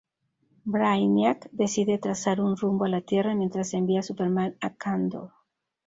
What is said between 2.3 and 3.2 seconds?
un rumbo a la